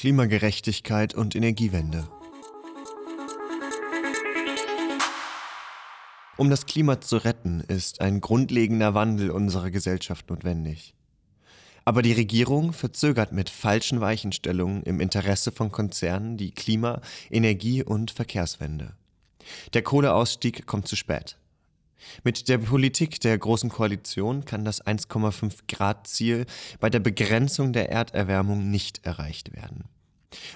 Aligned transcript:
Klimagerechtigkeit 0.00 1.12
und 1.12 1.36
Energiewende. 1.36 2.08
Um 6.38 6.48
das 6.48 6.64
Klima 6.64 7.02
zu 7.02 7.18
retten, 7.18 7.60
ist 7.68 8.00
ein 8.00 8.22
grundlegender 8.22 8.94
Wandel 8.94 9.30
unserer 9.30 9.70
Gesellschaft 9.70 10.30
notwendig. 10.30 10.94
Aber 11.84 12.00
die 12.00 12.14
Regierung 12.14 12.72
verzögert 12.72 13.32
mit 13.32 13.50
falschen 13.50 14.00
Weichenstellungen 14.00 14.82
im 14.84 15.00
Interesse 15.00 15.52
von 15.52 15.70
Konzernen 15.70 16.38
die 16.38 16.52
Klima-, 16.52 17.02
Energie- 17.28 17.84
und 17.84 18.10
Verkehrswende. 18.10 18.94
Der 19.74 19.82
Kohleausstieg 19.82 20.64
kommt 20.64 20.88
zu 20.88 20.96
spät. 20.96 21.36
Mit 22.24 22.48
der 22.48 22.58
Politik 22.58 23.20
der 23.20 23.38
Großen 23.38 23.70
Koalition 23.70 24.44
kann 24.44 24.64
das 24.64 24.84
1,5 24.84 25.60
Grad 25.68 26.06
Ziel 26.06 26.46
bei 26.80 26.90
der 26.90 27.00
Begrenzung 27.00 27.72
der 27.72 27.90
Erderwärmung 27.90 28.70
nicht 28.70 29.04
erreicht 29.04 29.54
werden. 29.54 29.84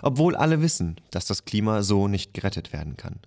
Obwohl 0.03 0.37
alle 0.37 0.61
wissen, 0.61 0.97
dass 1.11 1.27
das 1.27 1.45
Klima 1.45 1.83
so 1.83 2.09
nicht 2.09 2.35
gerettet 2.35 2.73
werden 2.73 2.97
kann. 2.97 3.21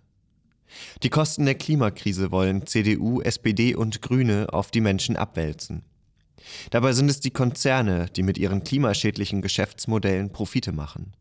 Die 1.04 1.10
Kosten 1.10 1.46
der 1.46 1.56
Klimakrise 1.56 2.32
wollen 2.32 2.66
CDU, 2.66 3.22
SPD 3.22 3.76
und 3.76 4.02
Grüne 4.02 4.48
auf 4.52 4.72
die 4.72 4.82
Menschen 4.82 5.16
abwälzen. 5.16 5.84
Dabei 6.70 6.94
sind 6.94 7.10
es 7.10 7.20
die 7.20 7.32
Konzerne, 7.32 8.08
die 8.16 8.24
mit 8.24 8.38
ihren 8.38 8.64
klimaschädlichen 8.64 9.42
Geschäftsmodellen 9.42 10.32
Profite 10.32 10.72
machen. 10.72 11.14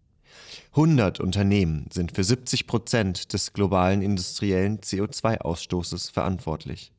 100 0.73 1.21
Unternehmen 1.21 1.87
sind 1.91 2.13
für 2.13 2.23
70 2.23 2.67
Prozent 2.67 3.33
des 3.33 3.53
globalen 3.53 4.03
industriellen 4.03 4.79
CO2-Ausstoßes 4.81 6.13
verantwortlich. 6.13 6.93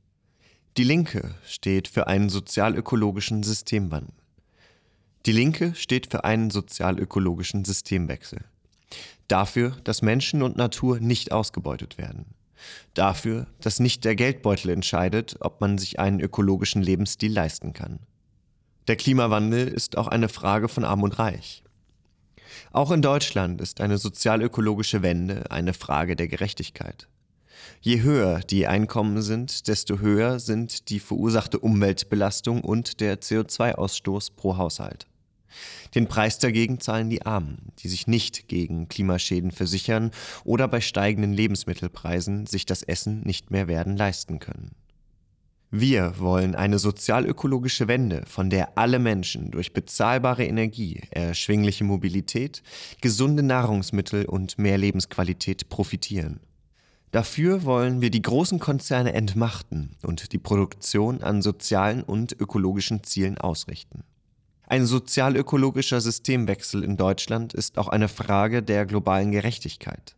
Die 0.78 0.84
Linke 0.84 1.34
steht 1.44 1.88
für 1.88 2.06
einen 2.06 2.30
sozialökologischen 2.30 3.42
Systemwandel. 3.42 4.14
Die 5.26 5.32
Linke 5.32 5.74
steht 5.74 6.12
für 6.12 6.24
einen 6.24 6.52
sozialökologischen 6.52 7.66
Systemwechsel. 7.66 8.46
Dafür, 9.28 9.72
dass 9.84 10.04
Menschen 10.04 10.44
und 10.44 10.56
Natur 10.56 11.00
nicht 11.00 11.32
ausgebeutet 11.32 11.98
werden. 11.98 12.28
Dafür, 12.94 13.48
dass 13.60 13.80
nicht 13.80 14.06
der 14.06 14.16
Geldbeutel 14.16 14.70
entscheidet, 14.70 15.38
ob 15.40 15.62
man 15.62 15.80
sich 15.80 16.00
einen 16.00 16.20
ökologischen 16.20 16.84
Lebensstil 16.84 17.34
leisten 17.34 17.74
kann. 17.74 17.98
Der 18.88 18.98
Klimawandel 18.98 19.68
ist 19.68 19.98
auch 19.98 20.08
eine 20.08 20.30
Frage 20.30 20.70
von 20.70 20.86
Arm 20.86 21.02
und 21.02 21.18
Reich. 21.18 21.64
Auch 22.72 22.92
in 22.92 23.02
Deutschland 23.02 23.62
ist 23.62 23.82
eine 23.82 23.98
sozialökologische 23.98 25.02
Wende 25.02 25.50
eine 25.50 25.74
Frage 25.74 26.16
der 26.16 26.28
Gerechtigkeit. 26.28 27.08
Je 27.82 28.02
höher 28.02 28.40
die 28.40 28.68
Einkommen 28.68 29.22
sind, 29.22 29.68
desto 29.68 30.00
höher 30.00 30.40
sind 30.40 30.90
die 30.90 31.00
verursachte 31.00 31.60
Umweltbelastung 31.60 32.62
und 32.62 33.00
der 33.00 33.20
CO2-Ausstoß 33.22 34.36
pro 34.36 34.58
Haushalt. 34.58 35.08
Den 35.96 36.08
Preis 36.08 36.40
dagegen 36.40 36.80
zahlen 36.80 37.10
die 37.10 37.26
Armen, 37.26 37.72
die 37.80 37.88
sich 37.88 38.08
nicht 38.08 38.48
gegen 38.48 38.88
Klimaschäden 38.90 39.52
versichern 39.52 40.12
oder 40.44 40.68
bei 40.68 40.82
steigenden 40.82 41.34
Lebensmittelpreisen 41.34 42.46
sich 42.46 42.66
das 42.66 42.84
Essen 42.84 43.22
nicht 43.22 43.52
mehr 43.52 43.68
werden 43.68 43.98
leisten 43.98 44.40
können. 44.40 44.72
Wir 45.70 46.18
wollen 46.18 46.56
eine 46.56 46.80
sozialökologische 46.80 47.90
Wende, 47.90 48.24
von 48.26 48.50
der 48.50 48.78
alle 48.78 49.00
Menschen 49.00 49.52
durch 49.52 49.74
bezahlbare 49.74 50.46
Energie, 50.46 51.02
erschwingliche 51.12 51.84
Mobilität, 51.84 52.64
gesunde 53.02 53.44
Nahrungsmittel 53.44 54.26
und 54.26 54.58
mehr 54.58 54.78
Lebensqualität 54.78 55.68
profitieren. 55.68 56.40
Dafür 57.12 57.64
wollen 57.64 58.02
wir 58.02 58.12
die 58.12 58.22
großen 58.22 58.60
Konzerne 58.60 59.14
entmachten 59.14 59.96
und 60.04 60.34
die 60.34 60.38
Produktion 60.38 61.24
an 61.24 61.42
sozialen 61.42 62.04
und 62.04 62.34
ökologischen 62.34 63.04
Zielen 63.04 63.38
ausrichten. 63.38 64.04
Ein 64.64 64.86
sozialökologischer 64.86 66.02
Systemwechsel 66.02 66.84
in 66.84 66.98
Deutschland 66.98 67.54
ist 67.54 67.78
auch 67.78 67.88
eine 67.88 68.10
Frage 68.10 68.62
der 68.62 68.86
globalen 68.86 69.32
Gerechtigkeit. 69.32 70.18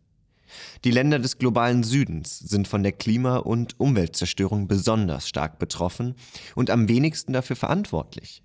Die 0.84 0.90
Länder 0.90 1.20
des 1.20 1.38
globalen 1.38 1.84
Südens 1.84 2.40
sind 2.40 2.68
von 2.68 2.82
der 2.82 2.94
Klima- 2.94 3.38
und 3.38 3.80
Umweltzerstörung 3.80 4.68
besonders 4.68 5.30
stark 5.30 5.60
betroffen 5.60 6.16
und 6.56 6.72
am 6.72 6.88
wenigsten 6.88 7.34
dafür 7.34 7.56
verantwortlich. 7.56 8.42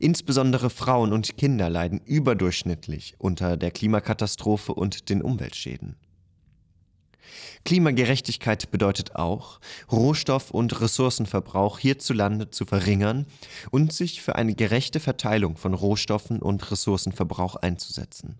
Insbesondere 0.00 0.70
Frauen 0.70 1.12
und 1.12 1.36
Kinder 1.36 1.70
leiden 1.70 2.00
überdurchschnittlich 2.04 3.14
unter 3.18 3.56
der 3.56 3.70
Klimakatastrophe 3.70 4.74
und 4.74 5.08
den 5.08 5.22
Umweltschäden. 5.22 5.96
Klimagerechtigkeit 7.64 8.70
bedeutet 8.70 9.16
auch, 9.16 9.60
Rohstoff- 9.90 10.50
und 10.50 10.80
Ressourcenverbrauch 10.80 11.78
hierzulande 11.78 12.50
zu 12.50 12.66
verringern 12.66 13.26
und 13.70 13.92
sich 13.92 14.20
für 14.20 14.36
eine 14.36 14.54
gerechte 14.54 15.00
Verteilung 15.00 15.56
von 15.56 15.74
Rohstoffen 15.74 16.40
und 16.40 16.70
Ressourcenverbrauch 16.70 17.56
einzusetzen. 17.56 18.38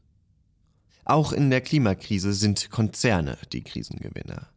Auch 1.04 1.32
in 1.32 1.50
der 1.50 1.60
Klimakrise 1.60 2.32
sind 2.32 2.70
Konzerne 2.70 3.38
die 3.52 3.62
Krisengewinner. 3.62 4.48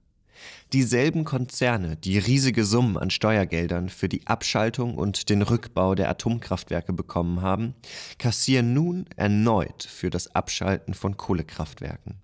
Dieselben 0.73 1.23
Konzerne, 1.23 1.95
die 1.95 2.17
riesige 2.17 2.65
Summen 2.65 2.97
an 2.97 3.09
Steuergeldern 3.09 3.89
für 3.89 4.09
die 4.09 4.27
Abschaltung 4.27 4.95
und 4.95 5.29
den 5.29 5.41
Rückbau 5.41 5.95
der 5.95 6.09
Atomkraftwerke 6.09 6.93
bekommen 6.93 7.41
haben, 7.41 7.73
kassieren 8.17 8.73
nun 8.73 9.05
erneut 9.15 9.83
für 9.83 10.09
das 10.09 10.35
Abschalten 10.35 10.93
von 10.93 11.17
Kohlekraftwerken. 11.17 12.15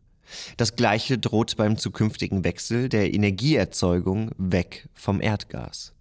Das 0.58 0.76
gleiche 0.76 1.18
droht 1.18 1.58
beim 1.58 1.78
zukünftigen 1.78 2.44
Wechsel 2.44 2.90
der 2.90 3.14
Energieerzeugung 3.14 4.32
weg 4.38 4.88
vom 4.94 5.22
Erdgas. 5.22 5.94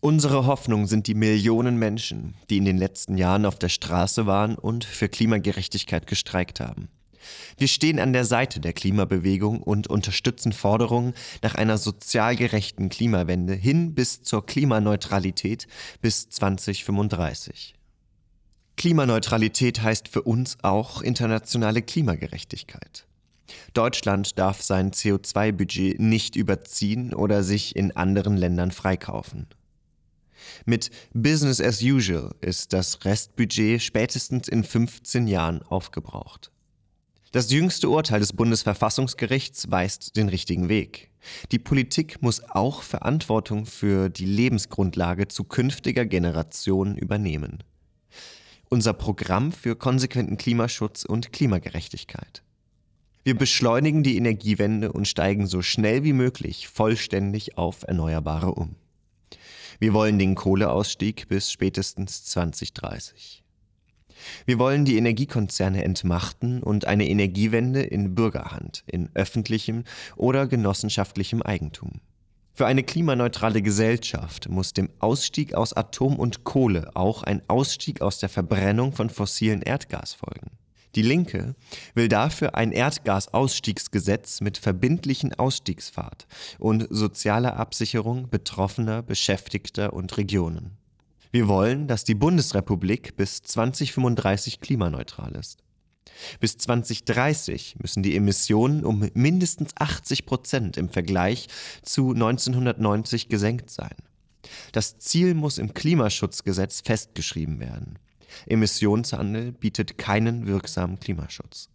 Unsere 0.00 0.46
Hoffnung 0.46 0.88
sind 0.88 1.06
die 1.06 1.14
Millionen 1.14 1.78
Menschen, 1.78 2.34
die 2.50 2.56
in 2.56 2.64
den 2.64 2.76
letzten 2.76 3.16
Jahren 3.16 3.46
auf 3.46 3.58
der 3.58 3.68
Straße 3.68 4.26
waren 4.26 4.56
und 4.56 4.84
für 4.84 5.08
Klimagerechtigkeit 5.08 6.08
gestreikt 6.08 6.58
haben. 6.58 6.88
Wir 7.56 7.68
stehen 7.68 8.00
an 8.00 8.12
der 8.12 8.24
Seite 8.24 8.60
der 8.60 8.72
Klimabewegung 8.72 9.62
und 9.62 9.86
unterstützen 9.86 10.52
Forderungen 10.52 11.14
nach 11.42 11.54
einer 11.54 11.78
sozial 11.78 12.36
gerechten 12.36 12.88
Klimawende 12.88 13.54
hin 13.54 13.94
bis 13.94 14.22
zur 14.22 14.44
Klimaneutralität 14.44 15.66
bis 16.00 16.28
2035. 16.30 17.74
Klimaneutralität 18.76 19.82
heißt 19.82 20.08
für 20.08 20.22
uns 20.22 20.56
auch 20.62 21.02
internationale 21.02 21.82
Klimagerechtigkeit. 21.82 23.06
Deutschland 23.74 24.38
darf 24.38 24.62
sein 24.62 24.92
CO2-Budget 24.92 26.00
nicht 26.00 26.36
überziehen 26.36 27.14
oder 27.14 27.42
sich 27.42 27.76
in 27.76 27.96
anderen 27.96 28.36
Ländern 28.36 28.70
freikaufen. 28.70 29.46
Mit 30.64 30.90
Business 31.12 31.60
as 31.60 31.82
usual 31.82 32.34
ist 32.40 32.72
das 32.72 33.04
Restbudget 33.04 33.82
spätestens 33.82 34.48
in 34.48 34.64
15 34.64 35.26
Jahren 35.26 35.62
aufgebraucht. 35.62 36.50
Das 37.32 37.50
jüngste 37.50 37.88
Urteil 37.88 38.20
des 38.20 38.34
Bundesverfassungsgerichts 38.34 39.70
weist 39.70 40.16
den 40.16 40.28
richtigen 40.28 40.68
Weg. 40.68 41.10
Die 41.50 41.58
Politik 41.58 42.20
muss 42.20 42.42
auch 42.42 42.82
Verantwortung 42.82 43.64
für 43.64 44.10
die 44.10 44.26
Lebensgrundlage 44.26 45.28
zukünftiger 45.28 46.04
Generationen 46.04 46.96
übernehmen. 46.98 47.62
Unser 48.68 48.92
Programm 48.92 49.52
für 49.52 49.76
konsequenten 49.76 50.36
Klimaschutz 50.36 51.04
und 51.04 51.32
Klimagerechtigkeit. 51.32 52.42
Wir 53.24 53.36
beschleunigen 53.36 54.02
die 54.02 54.16
Energiewende 54.16 54.90
und 54.90 55.06
steigen 55.06 55.46
so 55.46 55.62
schnell 55.62 56.02
wie 56.02 56.12
möglich 56.12 56.66
vollständig 56.66 57.56
auf 57.56 57.84
Erneuerbare 57.86 58.52
um. 58.52 58.74
Wir 59.78 59.94
wollen 59.94 60.18
den 60.18 60.34
Kohleausstieg 60.34 61.28
bis 61.28 61.52
spätestens 61.52 62.24
2030. 62.24 63.44
Wir 64.44 64.58
wollen 64.58 64.84
die 64.84 64.96
Energiekonzerne 64.96 65.84
entmachten 65.84 66.62
und 66.64 66.86
eine 66.86 67.08
Energiewende 67.08 67.82
in 67.82 68.16
Bürgerhand, 68.16 68.82
in 68.86 69.08
öffentlichem 69.14 69.84
oder 70.16 70.48
genossenschaftlichem 70.48 71.42
Eigentum. 71.42 72.00
Für 72.54 72.66
eine 72.66 72.82
klimaneutrale 72.82 73.62
Gesellschaft 73.62 74.48
muss 74.48 74.72
dem 74.72 74.90
Ausstieg 74.98 75.54
aus 75.54 75.72
Atom 75.72 76.16
und 76.16 76.44
Kohle 76.44 76.90
auch 76.94 77.22
ein 77.22 77.40
Ausstieg 77.48 78.02
aus 78.02 78.18
der 78.18 78.28
Verbrennung 78.28 78.92
von 78.92 79.10
fossilen 79.10 79.62
Erdgas 79.62 80.12
folgen. 80.12 80.50
Die 80.94 81.02
Linke 81.02 81.54
will 81.94 82.08
dafür 82.08 82.54
ein 82.54 82.72
Erdgasausstiegsgesetz 82.72 84.40
mit 84.42 84.58
verbindlichen 84.58 85.32
Ausstiegspfad 85.32 86.26
und 86.58 86.86
sozialer 86.90 87.56
Absicherung 87.56 88.28
Betroffener, 88.28 89.02
Beschäftigter 89.02 89.94
und 89.94 90.16
Regionen. 90.18 90.76
Wir 91.30 91.48
wollen, 91.48 91.88
dass 91.88 92.04
die 92.04 92.14
Bundesrepublik 92.14 93.16
bis 93.16 93.42
2035 93.42 94.60
klimaneutral 94.60 95.32
ist. 95.34 95.62
Bis 96.40 96.58
2030 96.58 97.76
müssen 97.80 98.02
die 98.02 98.14
Emissionen 98.14 98.84
um 98.84 99.08
mindestens 99.14 99.72
80 99.76 100.26
Prozent 100.26 100.76
im 100.76 100.90
Vergleich 100.90 101.48
zu 101.82 102.12
1990 102.12 103.30
gesenkt 103.30 103.70
sein. 103.70 103.94
Das 104.72 104.98
Ziel 104.98 105.34
muss 105.34 105.56
im 105.56 105.72
Klimaschutzgesetz 105.72 106.82
festgeschrieben 106.82 107.60
werden. 107.60 107.98
Emissionshandel 108.46 109.52
bietet 109.52 109.98
keinen 109.98 110.46
wirksamen 110.46 110.98
Klimaschutz. 110.98 111.68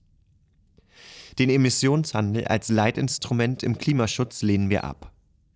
Den 1.39 1.49
Emissionshandel 1.49 2.45
als 2.45 2.69
Leitinstrument 2.69 3.61
im 3.61 3.77
Klimaschutz 3.77 4.41
lehnen 4.41 4.69
wir 4.69 4.83
ab. 4.83 5.11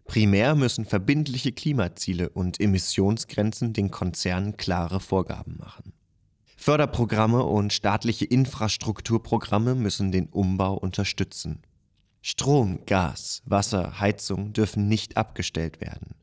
Primär 0.05 0.55
müssen 0.55 0.85
verbindliche 0.85 1.53
Klimaziele 1.53 2.29
und 2.29 2.59
Emissionsgrenzen 2.59 3.73
den 3.73 3.91
Konzernen 3.91 4.57
klare 4.57 4.99
Vorgaben 4.99 5.57
machen. 5.57 5.93
Förderprogramme 6.57 7.43
und 7.43 7.73
staatliche 7.73 8.25
Infrastrukturprogramme 8.25 9.73
müssen 9.73 10.11
den 10.11 10.27
Umbau 10.27 10.75
unterstützen. 10.75 11.63
Strom, 12.21 12.85
Gas, 12.85 13.41
Wasser, 13.45 13.99
Heizung 13.99 14.53
dürfen 14.53 14.87
nicht 14.87 15.17
abgestellt 15.17 15.81
werden. 15.81 16.13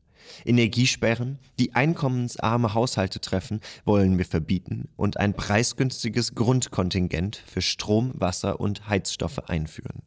Energiesperren, 0.45 1.39
die 1.59 1.75
einkommensarme 1.75 2.73
Haushalte 2.73 3.19
treffen, 3.19 3.61
wollen 3.85 4.17
wir 4.17 4.25
verbieten 4.25 4.89
und 4.95 5.17
ein 5.17 5.33
preisgünstiges 5.33 6.35
Grundkontingent 6.35 7.35
für 7.45 7.61
Strom, 7.61 8.11
Wasser 8.15 8.59
und 8.59 8.87
Heizstoffe 8.87 9.39
einführen. 9.49 10.01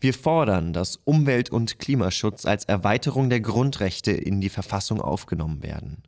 Wir 0.00 0.14
fordern, 0.14 0.72
dass 0.72 0.96
Umwelt- 1.04 1.50
und 1.50 1.78
Klimaschutz 1.78 2.44
als 2.44 2.64
Erweiterung 2.64 3.30
der 3.30 3.40
Grundrechte 3.40 4.12
in 4.12 4.40
die 4.40 4.50
Verfassung 4.50 5.00
aufgenommen 5.00 5.62
werden. 5.62 6.02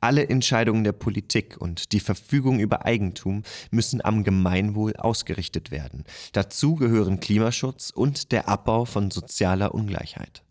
Alle 0.00 0.28
Entscheidungen 0.28 0.84
der 0.84 0.92
Politik 0.92 1.56
und 1.58 1.92
die 1.92 2.00
Verfügung 2.00 2.58
über 2.58 2.84
Eigentum 2.84 3.42
müssen 3.70 4.04
am 4.04 4.24
Gemeinwohl 4.24 4.96
ausgerichtet 4.96 5.70
werden. 5.70 6.04
Dazu 6.32 6.74
gehören 6.74 7.20
Klimaschutz 7.20 7.90
und 7.90 8.32
der 8.32 8.48
Abbau 8.48 8.84
von 8.84 9.10
sozialer 9.10 9.74
Ungleichheit. 9.74 10.42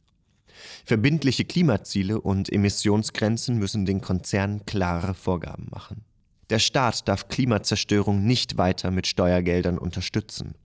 Verbindliche 0.85 1.45
Klimaziele 1.45 2.19
und 2.19 2.51
Emissionsgrenzen 2.51 3.57
müssen 3.57 3.85
den 3.85 4.01
Konzernen 4.01 4.65
klare 4.65 5.13
Vorgaben 5.13 5.67
machen. 5.69 6.03
Der 6.49 6.59
Staat 6.59 7.07
darf 7.07 7.27
Klimazerstörung 7.27 8.25
nicht 8.25 8.57
weiter 8.57 8.91
mit 8.91 9.07
Steuergeldern 9.07 9.77
unterstützen. 9.77 10.55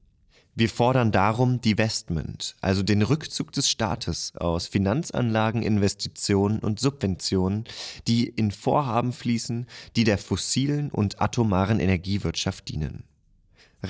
Wir 0.55 0.69
fordern 0.69 1.13
darum 1.13 1.63
Divestment, 1.63 2.57
also 2.61 2.83
den 2.83 3.01
Rückzug 3.01 3.53
des 3.53 3.71
Staates 3.71 4.37
aus 4.37 4.67
Finanzanlagen, 4.67 5.63
Investitionen 5.63 6.59
und 6.59 6.79
Subventionen, 6.79 7.65
die 8.07 8.29
in 8.29 8.51
Vorhaben 8.51 9.15
fließen, 9.15 9.67
die 9.97 10.05
der 10.05 10.19
fossilen 10.19 10.91
und 10.91 11.23
atomaren 11.23 11.81
Energiewirtschaft 11.81 12.69
dienen. 12.69 13.05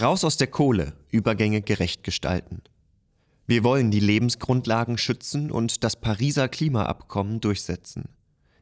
Raus 0.00 0.22
aus 0.24 0.36
der 0.36 0.46
Kohle, 0.46 0.92
Übergänge 1.10 1.62
gerecht 1.62 2.04
gestalten. 2.04 2.62
Wir 3.46 3.64
wollen 3.64 3.90
die 3.90 4.00
Lebensgrundlagen 4.00 4.98
schützen 4.98 5.50
und 5.50 5.82
das 5.84 5.96
Pariser 5.96 6.48
Klimaabkommen 6.48 7.40
durchsetzen. 7.40 8.08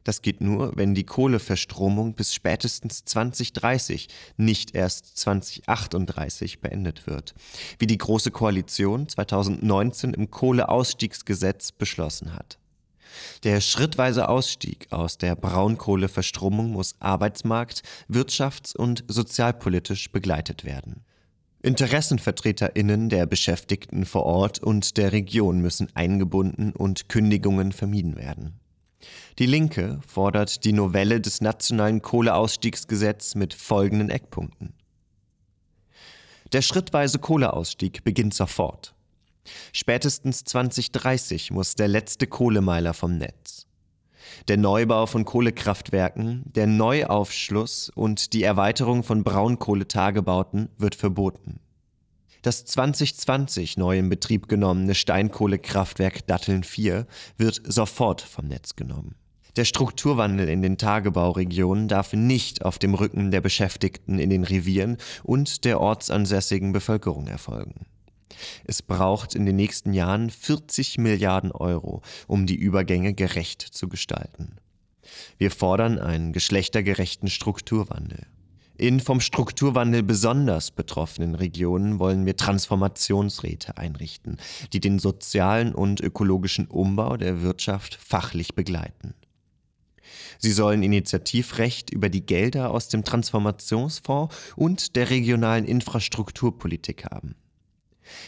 Das 0.03 0.23
geht 0.23 0.41
nur, 0.41 0.75
wenn 0.75 0.95
die 0.95 1.05
Kohleverstromung 1.05 2.15
bis 2.15 2.33
spätestens 2.33 3.05
2030, 3.05 4.07
nicht 4.37 4.73
erst 4.73 5.17
2038 5.19 6.59
beendet 6.59 7.05
wird, 7.05 7.35
wie 7.77 7.87
die 7.87 7.99
Große 7.99 8.31
Koalition 8.31 9.07
2019 9.07 10.13
im 10.15 10.31
Kohleausstiegsgesetz 10.31 11.71
beschlossen 11.71 12.33
hat. 12.33 12.57
Der 13.43 13.61
schrittweise 13.61 14.29
Ausstieg 14.29 14.87
aus 14.91 15.17
der 15.17 15.35
Braunkohleverstromung 15.35 16.71
muss 16.71 16.95
arbeitsmarkt-, 16.99 17.83
wirtschafts- 18.09 18.75
und 18.75 19.03
sozialpolitisch 19.07 20.11
begleitet 20.11 20.63
werden. 20.63 21.03
Interessenvertreterinnen 21.63 23.09
der 23.09 23.27
Beschäftigten 23.27 24.05
vor 24.05 24.23
Ort 24.23 24.59
und 24.59 24.97
der 24.97 25.11
Region 25.11 25.61
müssen 25.61 25.89
eingebunden 25.93 26.73
und 26.73 27.07
Kündigungen 27.07 27.71
vermieden 27.71 28.15
werden. 28.15 28.59
Die 29.37 29.45
Linke 29.45 29.99
fordert 30.07 30.65
die 30.65 30.73
Novelle 30.73 31.21
des 31.21 31.41
nationalen 31.41 32.01
Kohleausstiegsgesetzes 32.01 33.35
mit 33.35 33.53
folgenden 33.53 34.09
Eckpunkten. 34.09 34.73
Der 36.51 36.61
schrittweise 36.61 37.19
Kohleausstieg 37.19 38.03
beginnt 38.03 38.33
sofort. 38.33 38.93
Spätestens 39.71 40.43
2030 40.43 41.51
muss 41.51 41.75
der 41.75 41.87
letzte 41.87 42.27
Kohlemeiler 42.27 42.93
vom 42.93 43.17
Netz. 43.17 43.67
Der 44.47 44.57
Neubau 44.57 45.05
von 45.05 45.25
Kohlekraftwerken, 45.25 46.43
der 46.45 46.67
Neuaufschluss 46.67 47.89
und 47.93 48.33
die 48.33 48.43
Erweiterung 48.43 49.03
von 49.03 49.23
Braunkohletagebauten 49.23 50.69
wird 50.77 50.95
verboten. 50.95 51.59
Das 52.41 52.65
2020 52.65 53.77
neu 53.77 53.99
in 53.99 54.09
Betrieb 54.09 54.47
genommene 54.47 54.95
Steinkohlekraftwerk 54.95 56.25
Datteln 56.25 56.63
4 56.63 57.05
wird 57.37 57.61
sofort 57.63 58.21
vom 58.21 58.47
Netz 58.47 58.75
genommen. 58.75 59.15
Der 59.57 59.65
Strukturwandel 59.65 60.47
in 60.47 60.61
den 60.61 60.77
Tagebauregionen 60.77 61.87
darf 61.87 62.13
nicht 62.13 62.63
auf 62.63 62.79
dem 62.79 62.93
Rücken 62.93 63.31
der 63.31 63.41
Beschäftigten 63.41 64.17
in 64.17 64.29
den 64.29 64.43
Revieren 64.43 64.97
und 65.23 65.65
der 65.65 65.81
ortsansässigen 65.81 66.71
Bevölkerung 66.71 67.27
erfolgen. 67.27 67.85
Es 68.65 68.81
braucht 68.81 69.35
in 69.35 69.45
den 69.45 69.55
nächsten 69.55 69.93
Jahren 69.93 70.29
40 70.29 70.97
Milliarden 70.97 71.51
Euro, 71.51 72.01
um 72.27 72.45
die 72.45 72.55
Übergänge 72.55 73.13
gerecht 73.13 73.61
zu 73.61 73.87
gestalten. 73.87 74.57
Wir 75.37 75.51
fordern 75.51 75.99
einen 75.99 76.33
geschlechtergerechten 76.33 77.29
Strukturwandel. 77.29 78.27
In 78.77 78.99
vom 78.99 79.19
Strukturwandel 79.19 80.01
besonders 80.01 80.71
betroffenen 80.71 81.35
Regionen 81.35 81.99
wollen 81.99 82.25
wir 82.25 82.35
Transformationsräte 82.35 83.77
einrichten, 83.77 84.37
die 84.73 84.79
den 84.79 84.97
sozialen 84.97 85.75
und 85.75 86.01
ökologischen 86.01 86.65
Umbau 86.65 87.15
der 87.15 87.43
Wirtschaft 87.43 87.95
fachlich 87.95 88.55
begleiten. 88.55 89.13
Sie 90.39 90.51
sollen 90.51 90.81
Initiativrecht 90.81 91.91
über 91.91 92.09
die 92.09 92.25
Gelder 92.25 92.71
aus 92.71 92.87
dem 92.87 93.03
Transformationsfonds 93.03 94.35
und 94.55 94.95
der 94.95 95.11
regionalen 95.11 95.65
Infrastrukturpolitik 95.65 97.05
haben. 97.05 97.35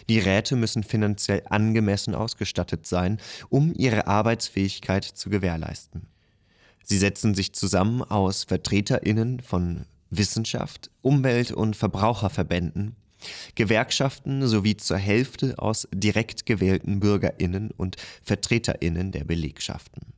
Die 0.09 0.19
Räte 0.19 0.55
müssen 0.55 0.83
finanziell 0.83 1.43
angemessen 1.49 2.15
ausgestattet 2.15 2.85
sein, 2.87 3.19
um 3.49 3.73
ihre 3.75 4.07
Arbeitsfähigkeit 4.07 5.03
zu 5.03 5.29
gewährleisten. 5.29 6.07
Sie 6.83 6.97
setzen 6.97 7.33
sich 7.33 7.53
zusammen 7.53 8.01
aus 8.01 8.43
Vertreterinnen 8.43 9.39
von 9.39 9.85
Wissenschaft, 10.09 10.91
Umwelt- 11.01 11.51
und 11.51 11.75
Verbraucherverbänden, 11.75 12.95
Gewerkschaften 13.55 14.45
sowie 14.47 14.77
zur 14.77 14.97
Hälfte 14.97 15.57
aus 15.57 15.87
direkt 15.93 16.45
gewählten 16.45 16.99
Bürgerinnen 16.99 17.71
und 17.71 17.95
Vertreterinnen 18.21 19.11
der 19.11 19.23
Belegschaften. 19.23 20.13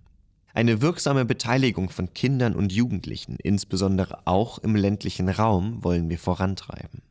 Eine 0.54 0.82
wirksame 0.82 1.26
Beteiligung 1.26 1.90
von 1.90 2.14
Kindern 2.14 2.56
und 2.56 2.72
Jugendlichen, 2.72 3.36
insbesondere 3.44 4.26
auch 4.26 4.58
im 4.60 4.76
ländlichen 4.76 5.30
Raum, 5.30 5.84
wollen 5.84 6.10
wir 6.10 6.18
vorantreiben. 6.18 7.02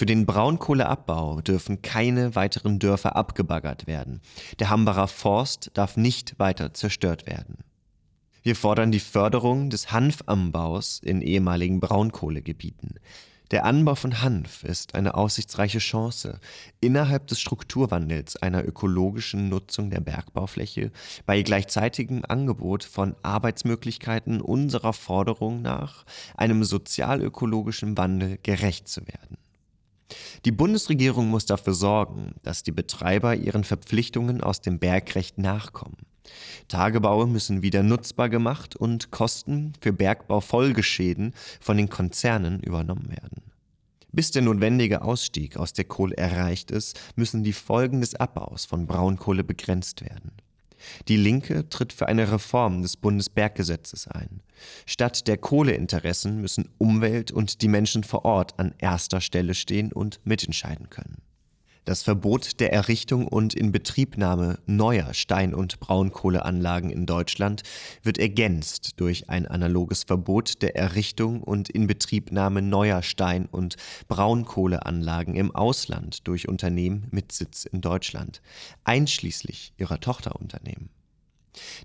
Für 0.00 0.06
den 0.06 0.24
Braunkohleabbau 0.24 1.42
dürfen 1.42 1.82
keine 1.82 2.34
weiteren 2.34 2.78
Dörfer 2.78 3.16
abgebaggert 3.16 3.86
werden. 3.86 4.22
Der 4.58 4.70
Hambacher 4.70 5.08
Forst 5.08 5.72
darf 5.74 5.98
nicht 5.98 6.38
weiter 6.38 6.72
zerstört 6.72 7.26
werden. 7.26 7.58
Wir 8.42 8.56
fordern 8.56 8.92
die 8.92 8.98
Förderung 8.98 9.68
des 9.68 9.92
Hanfanbaus 9.92 11.00
in 11.00 11.20
ehemaligen 11.20 11.80
Braunkohlegebieten. 11.80 12.94
Der 13.50 13.66
Anbau 13.66 13.94
von 13.94 14.22
Hanf 14.22 14.64
ist 14.64 14.94
eine 14.94 15.16
aussichtsreiche 15.16 15.80
Chance, 15.80 16.40
innerhalb 16.80 17.26
des 17.26 17.38
Strukturwandels 17.38 18.36
einer 18.36 18.66
ökologischen 18.66 19.50
Nutzung 19.50 19.90
der 19.90 20.00
Bergbaufläche 20.00 20.92
bei 21.26 21.42
gleichzeitigem 21.42 22.22
Angebot 22.26 22.84
von 22.84 23.16
Arbeitsmöglichkeiten 23.22 24.40
unserer 24.40 24.94
Forderung 24.94 25.60
nach 25.60 26.06
einem 26.38 26.64
sozialökologischen 26.64 27.98
Wandel 27.98 28.38
gerecht 28.42 28.88
zu 28.88 29.06
werden. 29.06 29.36
Die 30.44 30.52
Bundesregierung 30.52 31.28
muss 31.28 31.46
dafür 31.46 31.74
sorgen, 31.74 32.34
dass 32.42 32.62
die 32.62 32.72
Betreiber 32.72 33.34
ihren 33.34 33.64
Verpflichtungen 33.64 34.40
aus 34.40 34.60
dem 34.60 34.78
Bergrecht 34.78 35.38
nachkommen. 35.38 35.98
Tagebaue 36.68 37.26
müssen 37.26 37.62
wieder 37.62 37.82
nutzbar 37.82 38.28
gemacht 38.28 38.76
und 38.76 39.10
Kosten 39.10 39.72
für 39.80 39.92
Bergbaufolgeschäden 39.92 41.34
von 41.60 41.76
den 41.76 41.88
Konzernen 41.88 42.60
übernommen 42.60 43.08
werden. 43.08 43.42
Bis 44.12 44.30
der 44.30 44.42
notwendige 44.42 45.02
Ausstieg 45.02 45.56
aus 45.56 45.72
der 45.72 45.84
Kohle 45.84 46.16
erreicht 46.16 46.70
ist, 46.70 46.98
müssen 47.14 47.44
die 47.44 47.52
Folgen 47.52 48.00
des 48.00 48.14
Abbaus 48.16 48.64
von 48.64 48.86
Braunkohle 48.86 49.44
begrenzt 49.44 50.02
werden. 50.02 50.32
Die 51.08 51.16
Linke 51.16 51.68
tritt 51.68 51.92
für 51.92 52.08
eine 52.08 52.30
Reform 52.30 52.82
des 52.82 52.96
Bundesberggesetzes 52.96 54.08
ein. 54.08 54.42
Statt 54.86 55.26
der 55.26 55.38
Kohleinteressen 55.38 56.40
müssen 56.40 56.68
Umwelt 56.78 57.30
und 57.30 57.62
die 57.62 57.68
Menschen 57.68 58.04
vor 58.04 58.24
Ort 58.24 58.58
an 58.58 58.74
erster 58.78 59.20
Stelle 59.20 59.54
stehen 59.54 59.92
und 59.92 60.20
mitentscheiden 60.24 60.90
können. 60.90 61.22
Das 61.86 62.02
Verbot 62.02 62.60
der 62.60 62.72
Errichtung 62.74 63.26
und 63.26 63.54
Inbetriebnahme 63.54 64.58
neuer 64.66 65.14
Stein- 65.14 65.54
und 65.54 65.80
Braunkohleanlagen 65.80 66.90
in 66.90 67.06
Deutschland 67.06 67.62
wird 68.02 68.18
ergänzt 68.18 69.00
durch 69.00 69.30
ein 69.30 69.46
analoges 69.46 70.04
Verbot 70.04 70.60
der 70.60 70.76
Errichtung 70.76 71.42
und 71.42 71.70
Inbetriebnahme 71.70 72.60
neuer 72.60 73.02
Stein- 73.02 73.46
und 73.46 73.76
Braunkohleanlagen 74.08 75.34
im 75.36 75.54
Ausland 75.54 76.28
durch 76.28 76.48
Unternehmen 76.48 77.06
mit 77.10 77.32
Sitz 77.32 77.64
in 77.64 77.80
Deutschland, 77.80 78.42
einschließlich 78.84 79.72
ihrer 79.78 80.00
Tochterunternehmen. 80.00 80.90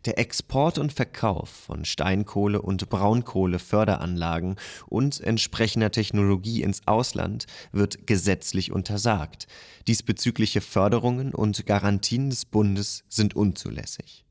Der 0.06 0.20
Export 0.20 0.78
und 0.78 0.94
Verkauf 0.94 1.50
von 1.50 1.86
Steinkohle- 1.86 2.62
und 2.62 2.90
Braunkohleförderanlagen 2.90 4.56
und 4.88 5.20
entsprechender 5.22 5.92
Technologie 5.92 6.62
ins 6.62 6.88
Ausland 6.88 7.46
wird 7.72 8.08
gesetzlich 8.08 8.72
untersagt. 8.72 9.48
Diesbezügliche 9.88 10.62
Förderungen 10.62 11.34
und 11.34 11.66
Garantien 11.66 12.30
des 12.30 12.46
Bundes 12.46 13.04
sind 13.10 13.36
unzulässig. 13.36 14.26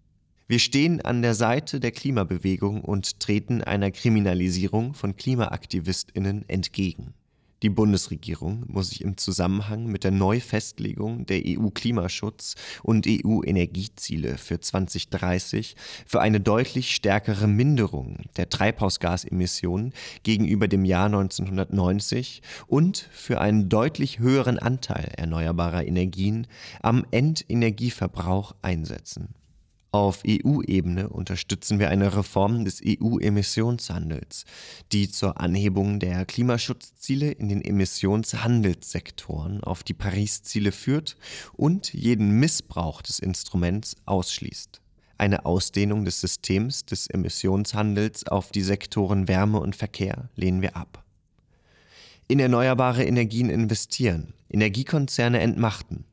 Wir 0.46 0.58
stehen 0.58 1.00
an 1.00 1.22
der 1.22 1.34
Seite 1.34 1.80
der 1.80 1.90
Klimabewegung 1.90 2.82
und 2.82 3.18
treten 3.18 3.62
einer 3.62 3.90
Kriminalisierung 3.90 4.92
von 4.92 5.16
Klimaaktivistinnen 5.16 6.46
entgegen. 6.48 7.14
Die 7.64 7.70
Bundesregierung 7.70 8.64
muss 8.68 8.90
sich 8.90 9.00
im 9.00 9.16
Zusammenhang 9.16 9.86
mit 9.86 10.04
der 10.04 10.10
Neufestlegung 10.10 11.24
der 11.24 11.38
EU-Klimaschutz- 11.38 12.56
und 12.82 13.06
EU-Energieziele 13.08 14.36
für 14.36 14.60
2030 14.60 15.74
für 16.04 16.20
eine 16.20 16.40
deutlich 16.40 16.94
stärkere 16.94 17.46
Minderung 17.46 18.18
der 18.36 18.50
Treibhausgasemissionen 18.50 19.94
gegenüber 20.24 20.68
dem 20.68 20.84
Jahr 20.84 21.06
1990 21.06 22.42
und 22.66 23.08
für 23.10 23.40
einen 23.40 23.70
deutlich 23.70 24.18
höheren 24.18 24.58
Anteil 24.58 25.12
erneuerbarer 25.16 25.86
Energien 25.86 26.46
am 26.82 27.06
Endenergieverbrauch 27.12 28.54
einsetzen. 28.60 29.34
Auf 29.94 30.24
EU-Ebene 30.26 31.08
unterstützen 31.08 31.78
wir 31.78 31.88
eine 31.88 32.16
Reform 32.16 32.64
des 32.64 32.82
EU-Emissionshandels, 32.84 34.44
die 34.90 35.08
zur 35.08 35.40
Anhebung 35.40 36.00
der 36.00 36.26
Klimaschutzziele 36.26 37.30
in 37.30 37.48
den 37.48 37.62
Emissionshandelssektoren 37.62 39.62
auf 39.62 39.84
die 39.84 39.94
Paris-Ziele 39.94 40.72
führt 40.72 41.16
und 41.52 41.94
jeden 41.94 42.40
Missbrauch 42.40 43.02
des 43.02 43.20
Instruments 43.20 43.94
ausschließt. 44.04 44.80
Eine 45.16 45.46
Ausdehnung 45.46 46.04
des 46.04 46.20
Systems 46.20 46.84
des 46.84 47.06
Emissionshandels 47.06 48.26
auf 48.26 48.50
die 48.50 48.62
Sektoren 48.62 49.28
Wärme 49.28 49.60
und 49.60 49.76
Verkehr 49.76 50.28
lehnen 50.34 50.60
wir 50.60 50.76
ab. 50.76 51.04
In 52.26 52.40
erneuerbare 52.40 53.04
Energien 53.04 53.48
investieren, 53.48 54.34
Energiekonzerne 54.50 55.38
entmachten, 55.38 56.04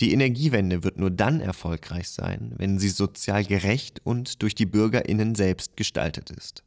die 0.00 0.12
Energiewende 0.12 0.84
wird 0.84 0.98
nur 0.98 1.10
dann 1.10 1.40
erfolgreich 1.40 2.10
sein, 2.10 2.52
wenn 2.56 2.78
sie 2.78 2.90
sozial 2.90 3.44
gerecht 3.44 4.00
und 4.04 4.42
durch 4.42 4.54
die 4.54 4.66
Bürgerinnen 4.66 5.34
selbst 5.34 5.76
gestaltet 5.76 6.30
ist. 6.30 6.62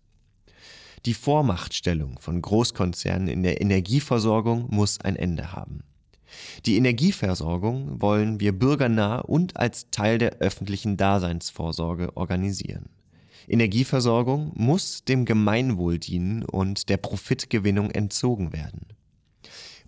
Die 1.06 1.14
Vormachtstellung 1.14 2.20
von 2.20 2.42
Großkonzernen 2.42 3.28
in 3.28 3.44
der 3.44 3.62
Energieversorgung 3.62 4.68
muss 4.70 5.00
ein 5.00 5.16
Ende 5.16 5.54
haben. 5.54 5.84
Die 6.66 6.78
Energieversorgung 6.78 8.02
wollen 8.02 8.40
wir 8.40 8.52
bürgernah 8.52 9.20
und 9.20 9.58
als 9.58 9.90
Teil 9.92 10.18
der 10.18 10.38
öffentlichen 10.38 10.98
Daseinsvorsorge 10.98 12.16
organisieren. 12.18 12.90
Energieversorgung 13.48 14.52
muss 14.56 15.04
dem 15.06 15.26
Gemeinwohl 15.26 15.98
dienen 15.98 16.44
und 16.44 16.90
der 16.90 16.98
Profitgewinnung 16.98 17.90
entzogen 17.92 18.54
werden. 18.54 18.86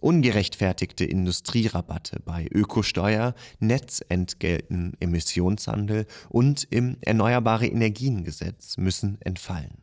Ungerechtfertigte 0.02 1.06
Industrierabatte 1.06 2.20
bei 2.26 2.48
Ökosteuer, 2.52 3.36
Netzentgelten, 3.60 4.94
Emissionshandel 5.00 6.08
und 6.28 6.68
im 6.72 6.98
Erneuerbare 7.02 7.68
Energien 7.68 8.24
Gesetz 8.24 8.78
müssen 8.78 9.22
entfallen. 9.22 9.78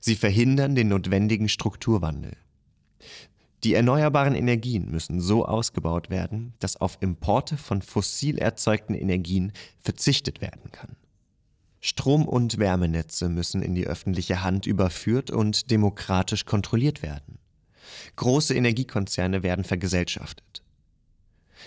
Sie 0.00 0.14
verhindern 0.14 0.74
den 0.74 0.88
notwendigen 0.88 1.48
Strukturwandel. 1.48 2.36
Die 3.64 3.74
erneuerbaren 3.74 4.34
Energien 4.34 4.90
müssen 4.90 5.20
so 5.20 5.44
ausgebaut 5.44 6.10
werden, 6.10 6.54
dass 6.58 6.76
auf 6.76 6.98
Importe 7.00 7.56
von 7.56 7.82
fossil 7.82 8.38
erzeugten 8.38 8.94
Energien 8.94 9.52
verzichtet 9.80 10.40
werden 10.40 10.72
kann. 10.72 10.96
Strom- 11.80 12.28
und 12.28 12.58
Wärmenetze 12.58 13.28
müssen 13.28 13.60
in 13.60 13.74
die 13.74 13.86
öffentliche 13.86 14.42
Hand 14.42 14.66
überführt 14.66 15.32
und 15.32 15.70
demokratisch 15.70 16.44
kontrolliert 16.44 17.02
werden. 17.02 17.38
Große 18.16 18.54
Energiekonzerne 18.54 19.42
werden 19.42 19.64
vergesellschaftet. 19.64 20.62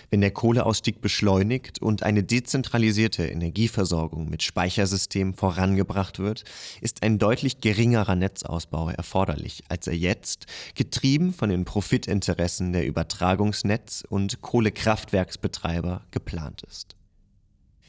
Wenn 0.09 0.21
der 0.21 0.31
Kohleausstieg 0.31 1.01
beschleunigt 1.01 1.81
und 1.81 2.03
eine 2.03 2.23
dezentralisierte 2.23 3.25
Energieversorgung 3.25 4.29
mit 4.29 4.43
Speichersystemen 4.43 5.33
vorangebracht 5.33 6.19
wird, 6.19 6.43
ist 6.81 7.03
ein 7.03 7.17
deutlich 7.17 7.61
geringerer 7.61 8.15
Netzausbau 8.15 8.89
erforderlich, 8.89 9.63
als 9.69 9.87
er 9.87 9.95
jetzt, 9.95 10.45
getrieben 10.75 11.33
von 11.33 11.49
den 11.49 11.65
Profitinteressen 11.65 12.73
der 12.73 12.87
Übertragungsnetz- 12.87 14.05
und 14.07 14.41
Kohlekraftwerksbetreiber, 14.41 16.03
geplant 16.11 16.63
ist. 16.63 16.95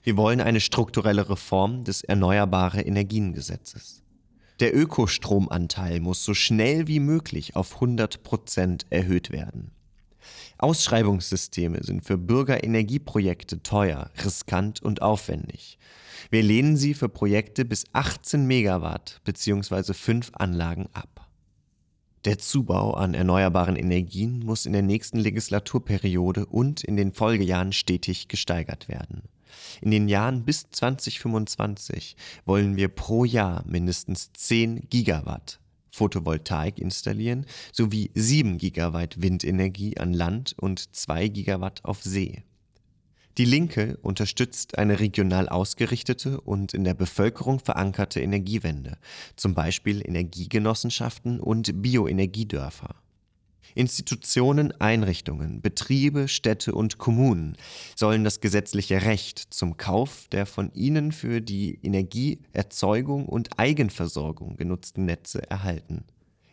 Wir 0.03 0.17
wollen 0.17 0.41
eine 0.41 0.61
strukturelle 0.61 1.29
Reform 1.29 1.85
des 1.85 2.03
Erneuerbare 2.03 2.81
Energiengesetzes. 2.81 4.03
Der 4.61 4.75
Ökostromanteil 4.75 6.01
muss 6.01 6.25
so 6.25 6.33
schnell 6.33 6.89
wie 6.89 7.01
möglich 7.01 7.57
auf 7.57 7.75
100 7.75 8.23
Prozent 8.23 8.87
erhöht 8.89 9.31
werden. 9.31 9.73
Ausschreibungssysteme 10.59 11.83
sind 11.83 12.07
für 12.07 12.17
Bürgerenergieprojekte 12.17 13.63
teuer, 13.63 14.11
riskant 14.25 14.83
und 14.83 15.03
aufwendig. 15.03 15.79
Wir 16.31 16.43
lehnen 16.43 16.79
sie 16.79 16.95
für 16.95 17.11
Projekte 17.11 17.67
bis 17.67 17.85
18 17.93 18.47
Megawatt 18.47 19.21
bzw. 19.25 19.93
fünf 19.93 20.31
Anlagen 20.33 20.89
ab. 20.95 21.29
Der 22.25 22.39
Zubau 22.39 22.95
an 22.95 23.15
erneuerbaren 23.15 23.77
Energien 23.77 24.41
muss 24.41 24.67
in 24.67 24.73
der 24.73 24.83
nächsten 24.83 25.19
Legislaturperiode 25.19 26.47
und 26.47 26.83
in 26.83 26.97
den 26.97 27.13
Folgejahren 27.13 27.73
stetig 27.73 28.27
gesteigert 28.27 28.89
werden. 28.89 29.23
In 29.81 29.91
den 29.91 30.09
Jahren 30.09 30.45
bis 30.45 30.71
2025 30.71 32.17
wollen 32.45 32.77
wir 32.77 32.89
pro 32.89 33.25
Jahr 33.25 33.65
mindestens 33.67 34.33
10 34.33 34.89
Gigawatt 34.91 35.61
Photovoltaik 35.97 36.79
installieren 36.79 37.47
sowie 37.73 38.11
7 38.15 38.59
Gigawatt 38.59 39.21
Windenergie 39.21 39.97
an 39.99 40.13
Land 40.13 40.55
und 40.59 40.95
2 40.95 41.29
Gigawatt 41.29 41.85
auf 41.85 42.03
See. 42.03 42.43
Die 43.39 43.45
Linke 43.45 43.99
unterstützt 44.01 44.79
eine 44.79 44.99
regional 44.99 45.49
ausgerichtete 45.49 46.41
und 46.41 46.73
in 46.73 46.85
der 46.85 46.95
Bevölkerung 46.95 47.59
verankerte 47.59 48.21
Energiewende, 48.21 48.97
zum 49.37 49.55
Beispiel 49.55 50.07
Energiegenossenschaften 50.07 51.41
und 51.41 51.83
Bioenergiedörfer. 51.83 52.95
Institutionen, 53.77 54.73
Einrichtungen, 54.81 55.61
Betriebe, 55.61 56.29
Städte 56.29 56.75
und 56.75 56.97
Kommunen 56.97 57.57
sollen 57.95 58.25
das 58.25 58.41
gesetzliche 58.41 59.03
Recht 59.03 59.39
zum 59.51 59.77
Kauf 59.77 60.29
der 60.33 60.47
von 60.47 60.73
ihnen 60.73 61.13
für 61.13 61.41
die 61.43 61.79
Energieerzeugung 61.83 63.27
und 63.27 63.59
Eigenversorgung 63.59 64.57
genutzten 64.57 65.05
Netze 65.05 65.49
erhalten. 65.51 66.05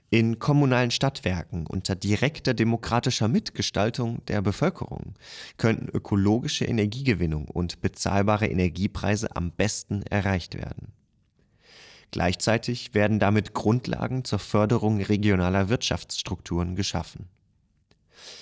In 0.10 0.38
kommunalen 0.38 0.92
Stadtwerken 0.92 1.65
unter 1.65 1.96
direkter 1.96 2.53
demokratischer 2.53 3.27
Mitgestaltung 3.27 4.24
der 4.27 4.44
Bevölkerung 4.44 5.15
könnten 5.58 5.88
ökologische 5.88 6.65
Energiegewinnung 6.65 7.48
und 7.48 7.82
bezahlbare 7.82 8.48
Energiepreise 8.48 9.36
am 9.36 9.51
besten 9.51 10.03
erreicht 10.03 10.56
werden. 10.56 10.94
Gleichzeitig 12.13 12.93
werden 12.93 13.17
damit 13.17 13.55
Grundlagen 13.55 14.24
zur 14.24 14.38
Förderung 14.38 15.01
regionaler 15.01 15.70
Wirtschaftsstrukturen 15.70 16.75
geschaffen. 16.75 17.27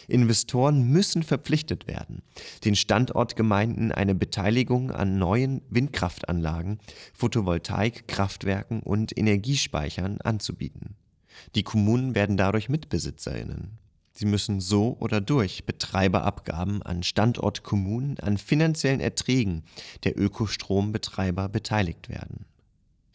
Investoren 0.10 0.90
müssen 0.90 1.24
verpflichtet 1.24 1.88
werden, 1.88 2.22
den 2.66 2.76
Standortgemeinden 2.76 3.94
eine 3.94 4.14
Beteiligung 4.14 4.92
an 4.92 5.18
neuen 5.18 5.62
Windkraftanlagen, 5.70 6.80
Photovoltaikkraftwerken 7.14 8.82
und 8.82 9.18
Energiespeichern 9.18 10.20
anzubieten. 10.20 10.98
Die 11.56 11.64
Kommunen 11.64 12.14
werden 12.14 12.36
dadurch 12.36 12.68
Mitbesitzerinnen. 12.68 13.78
Sie 14.12 14.26
müssen 14.26 14.60
so 14.60 14.98
oder 15.00 15.22
durch 15.22 15.66
Betreiberabgaben 15.66 16.82
an 16.82 17.04
Standortkommunen 17.04 18.20
an 18.20 18.38
finanziellen 18.38 19.00
Erträgen 19.00 19.64
der 20.04 20.20
Ökostrombetreiber 20.20 21.48
beteiligt 21.48 22.10
werden. 22.10 22.48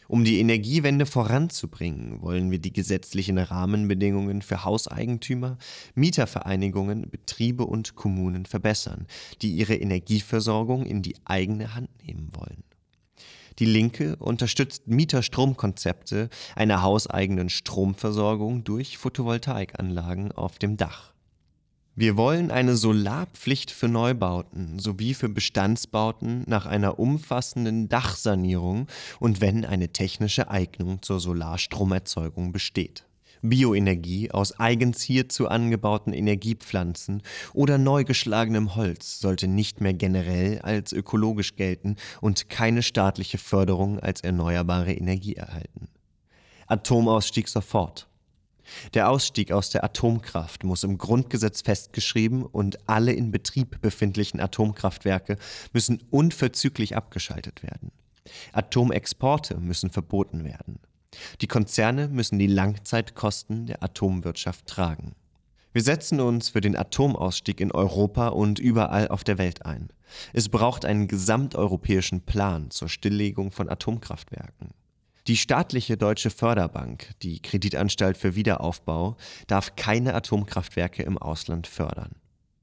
Um 0.08 0.25
die 0.25 0.38
Energiewende 0.38 1.04
voranzubringen, 1.04 2.22
wollen 2.22 2.50
wir 2.50 2.58
die 2.58 2.72
gesetzlichen 2.72 3.38
Rahmenbedingungen 3.38 4.42
für 4.42 4.64
Hauseigentümer, 4.64 5.58
Mietervereinigungen, 5.94 7.10
Betriebe 7.10 7.66
und 7.66 7.96
Kommunen 7.96 8.46
verbessern, 8.46 9.06
die 9.42 9.50
ihre 9.50 9.75
Energieversorgung 9.75 10.86
in 10.86 11.02
die 11.02 11.16
eigene 11.25 11.75
Hand 11.75 11.90
nehmen 12.06 12.30
wollen. 12.34 12.62
Die 13.58 13.64
Linke 13.64 14.16
unterstützt 14.16 14.86
Mieterstromkonzepte 14.86 16.28
einer 16.54 16.82
hauseigenen 16.82 17.48
Stromversorgung 17.48 18.64
durch 18.64 18.98
Photovoltaikanlagen 18.98 20.30
auf 20.32 20.58
dem 20.58 20.76
Dach. 20.76 21.15
Wir 21.98 22.18
wollen 22.18 22.50
eine 22.50 22.76
Solarpflicht 22.76 23.70
für 23.70 23.88
Neubauten 23.88 24.78
sowie 24.78 25.14
für 25.14 25.30
Bestandsbauten 25.30 26.44
nach 26.46 26.66
einer 26.66 26.98
umfassenden 26.98 27.88
Dachsanierung 27.88 28.86
und 29.18 29.40
wenn 29.40 29.64
eine 29.64 29.88
technische 29.88 30.50
Eignung 30.50 31.00
zur 31.00 31.20
Solarstromerzeugung 31.20 32.52
besteht. 32.52 33.06
Bioenergie 33.40 34.30
aus 34.30 34.60
eigens 34.60 35.00
hierzu 35.00 35.48
angebauten 35.48 36.12
Energiepflanzen 36.12 37.22
oder 37.54 37.78
neu 37.78 38.04
geschlagenem 38.04 38.76
Holz 38.76 39.18
sollte 39.18 39.48
nicht 39.48 39.80
mehr 39.80 39.94
generell 39.94 40.58
als 40.58 40.92
ökologisch 40.92 41.56
gelten 41.56 41.96
und 42.20 42.50
keine 42.50 42.82
staatliche 42.82 43.38
Förderung 43.38 44.00
als 44.00 44.20
erneuerbare 44.20 44.92
Energie 44.92 45.36
erhalten. 45.36 45.88
Atomausstieg 46.66 47.48
sofort. 47.48 48.06
Der 48.94 49.11
Ausstieg 49.11 49.52
aus 49.52 49.70
der 49.70 49.85
Atomkraft 49.85 50.64
muss 50.64 50.82
im 50.82 50.99
Grundgesetz 50.99 51.62
festgeschrieben 51.62 52.44
und 52.44 52.88
alle 52.88 53.12
in 53.12 53.30
Betrieb 53.30 53.80
befindlichen 53.80 54.40
Atomkraftwerke 54.40 55.37
müssen 55.73 56.02
unverzüglich 56.11 56.96
abgeschaltet 56.96 57.62
werden. 57.62 57.92
Atomexporte 58.52 59.58
müssen 59.58 59.90
verboten 59.90 60.44
werden. 60.44 60.80
Die 61.40 61.46
Konzerne 61.46 62.08
müssen 62.08 62.38
die 62.38 62.46
Langzeitkosten 62.46 63.66
der 63.66 63.82
Atomwirtschaft 63.82 64.66
tragen. 64.66 65.14
Wir 65.73 65.82
setzen 65.82 66.20
uns 66.20 66.49
für 66.49 66.62
den 66.62 66.76
Atomausstieg 66.76 67.61
in 67.61 67.70
Europa 67.70 68.28
und 68.28 68.58
überall 68.58 69.08
auf 69.08 69.25
der 69.25 69.37
Welt 69.37 69.66
ein. 69.66 69.90
Es 70.32 70.49
braucht 70.49 70.85
einen 70.85 71.06
gesamteuropäischen 71.06 72.23
Plan 72.23 72.70
zur 72.70 72.88
Stilllegung 72.88 73.50
von 73.50 73.68
Atomkraftwerken. 73.68 74.70
Die 75.26 75.37
staatliche 75.37 75.97
Deutsche 75.97 76.30
Förderbank, 76.30 77.11
die 77.23 77.42
Kreditanstalt 77.42 78.16
für 78.16 78.37
Wiederaufbau, 78.37 79.16
darf 79.49 79.75
keine 79.75 80.14
Atomkraftwerke 80.14 81.02
im 81.02 81.18
Ausland 81.18 81.66
fördern. 81.66 82.12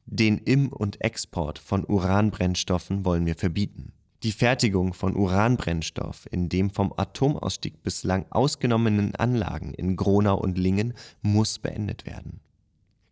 Den 0.05 0.37
Im- 0.37 0.71
und 0.71 1.01
Export 1.01 1.59
von 1.59 1.83
Uranbrennstoffen 1.85 3.03
wollen 3.03 3.25
wir 3.25 3.35
verbieten. 3.35 3.91
Die 4.23 4.31
Fertigung 4.31 4.93
von 4.93 5.17
Uranbrennstoff 5.17 6.25
in 6.31 6.47
dem 6.47 6.69
vom 6.69 6.93
Atomausstieg 6.95 7.83
bislang 7.83 8.25
ausgenommenen 8.29 9.13
Anlagen 9.15 9.73
in 9.73 9.97
Gronau 9.97 10.37
und 10.37 10.57
Lingen 10.57 10.93
muss 11.21 11.59
beendet 11.59 12.05
werden. 12.05 12.39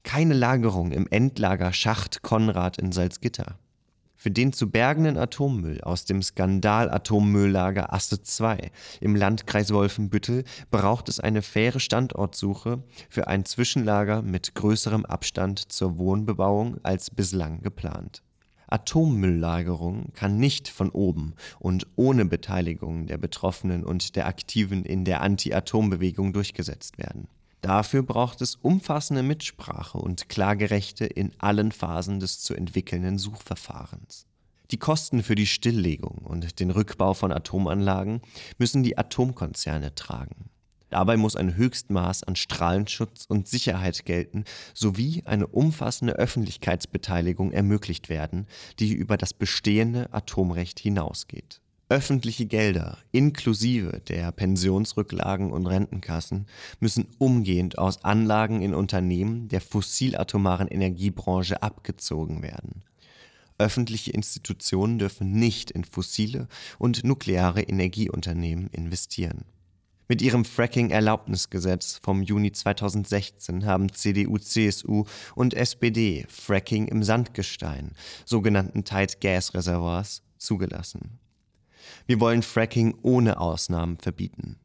Keine 0.04 0.34
Lagerung 0.34 0.94
im 0.94 1.08
Endlager 1.08 1.74
Schacht 1.74 2.22
Konrad 2.22 2.78
in 2.78 2.94
Salzgitter. 2.94 3.58
Für 4.22 4.30
den 4.30 4.54
zu 4.54 4.70
bergenden 4.70 5.18
Atommüll 5.18 5.82
aus 5.82 6.06
dem 6.06 6.22
Skandal-Atommülllager 6.22 7.92
Asse 7.92 8.22
2 8.22 8.70
im 9.00 9.16
Landkreis 9.16 9.74
Wolfenbüttel 9.74 10.44
braucht 10.70 11.10
es 11.10 11.20
eine 11.20 11.42
faire 11.42 11.80
Standortsuche 11.80 12.84
für 13.10 13.28
ein 13.28 13.46
Zwischenlager 13.46 14.22
mit 14.22 14.54
größerem 14.54 15.08
Abstand 15.08 15.72
zur 15.72 15.98
Wohnbebauung 15.98 16.78
als 16.84 17.10
bislang 17.10 17.64
geplant. 17.64 18.22
Atommülllagerung 18.68 20.14
kann 20.14 20.38
nicht 20.38 20.68
von 20.68 20.92
oben 20.92 21.34
und 21.58 21.88
ohne 21.96 22.26
Beteiligung 22.26 23.08
der 23.08 23.18
Betroffenen 23.18 23.84
und 23.84 24.16
der 24.16 24.28
Aktiven 24.28 24.86
in 24.86 25.04
der 25.04 25.22
Anti-Atom-Bewegung 25.22 26.32
durchgesetzt 26.32 27.00
werden. 27.00 27.28
Dafür 27.62 28.02
braucht 28.02 28.42
es 28.42 28.56
umfassende 28.56 29.22
Mitsprache 29.22 30.00
und 30.00 30.30
Klagerechte 30.30 31.06
in 31.06 31.32
allen 31.38 31.72
Phasen 31.72 32.20
des 32.20 32.42
zu 32.42 32.56
entwickelnden 32.56 33.20
Suchverfahrens. 33.20 34.26
Die 34.72 34.78
Kosten 34.78 35.22
für 35.22 35.36
die 35.36 35.46
Stilllegung 35.46 36.20
und 36.24 36.60
den 36.60 36.72
Rückbau 36.72 37.14
von 37.14 37.32
Atomanlagen 37.32 38.22
müssen 38.58 38.84
die 38.84 38.98
Atomkonzerne 38.98 39.94
tragen. 39.94 40.50
Dabei 40.90 41.18
muss 41.18 41.36
ein 41.36 41.56
Höchstmaß 41.56 42.24
an 42.24 42.36
Strahlenschutz 42.36 43.26
und 43.26 43.48
Sicherheit 43.48 44.06
gelten 44.06 44.44
sowie 44.74 45.24
eine 45.26 45.48
umfassende 45.48 46.14
Öffentlichkeitsbeteiligung 46.14 47.52
ermöglicht 47.52 48.10
werden, 48.10 48.48
die 48.80 48.94
über 48.94 49.18
das 49.18 49.34
bestehende 49.34 50.14
Atomrecht 50.14 50.80
hinausgeht. 50.80 51.62
Öffentliche 51.92 52.46
Gelder 52.46 53.00
inklusive 53.12 54.00
der 54.08 54.32
Pensionsrücklagen 54.32 55.52
und 55.52 55.68
Rentenkassen 55.68 56.48
müssen 56.80 57.06
umgehend 57.18 57.78
aus 57.78 58.06
Anlagen 58.06 58.62
in 58.62 58.74
Unternehmen 58.74 59.50
der 59.50 59.60
fossilatomaren 59.60 60.70
Energiebranche 60.70 61.62
abgezogen 61.62 62.44
werden. 62.44 62.86
Öffentliche 63.58 64.12
Institutionen 64.12 65.00
dürfen 65.00 65.34
nicht 65.34 65.70
in 65.70 65.84
fossile 65.84 66.48
und 66.80 67.04
nukleare 67.04 67.62
Energieunternehmen 67.62 68.68
investieren. 68.68 69.44
Mit 70.08 70.22
ihrem 70.22 70.46
Fracking-Erlaubnisgesetz 70.46 72.00
vom 72.02 72.24
Juni 72.24 72.54
2016 72.54 73.66
haben 73.66 73.92
CDU, 73.92 74.38
CSU 74.38 75.04
und 75.36 75.54
SPD 75.54 76.26
Fracking 76.30 76.88
im 76.88 77.04
Sandgestein, 77.04 77.92
sogenannten 78.24 78.86
Tight 78.86 79.20
Gas 79.20 79.54
Reservoirs, 79.54 80.24
zugelassen. 80.38 81.20
Wir 82.08 82.20
wollen 82.20 82.44
Fracking 82.44 82.96
ohne 83.02 83.40
Ausnahmen 83.40 83.98
verbieten. 83.98 84.58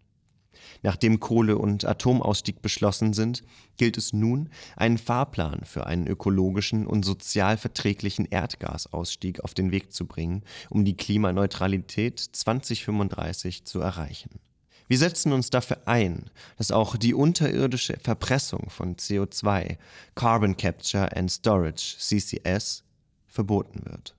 Nachdem 0.82 1.20
Kohle- 1.20 1.58
und 1.58 1.84
Atomausstieg 1.84 2.62
beschlossen 2.62 3.12
sind, 3.12 3.42
gilt 3.76 3.96
es 3.96 4.12
nun, 4.12 4.50
einen 4.76 4.98
Fahrplan 4.98 5.64
für 5.64 5.86
einen 5.86 6.06
ökologischen 6.06 6.86
und 6.86 7.04
sozial 7.04 7.56
verträglichen 7.56 8.26
Erdgasausstieg 8.26 9.40
auf 9.40 9.54
den 9.54 9.70
Weg 9.70 9.92
zu 9.92 10.06
bringen, 10.06 10.42
um 10.70 10.84
die 10.84 10.96
Klimaneutralität 10.96 12.18
2035 12.20 13.64
zu 13.64 13.80
erreichen. 13.80 14.40
Wir 14.88 14.98
setzen 14.98 15.32
uns 15.32 15.50
dafür 15.50 15.78
ein, 15.86 16.30
dass 16.56 16.70
auch 16.70 16.96
die 16.96 17.14
unterirdische 17.14 17.98
Verpressung 18.00 18.70
von 18.70 18.96
CO2, 18.96 19.78
Carbon 20.14 20.56
Capture 20.56 21.16
and 21.16 21.30
Storage, 21.30 21.96
CCS, 21.98 22.84
verboten 23.26 23.84
wird. 23.84 24.14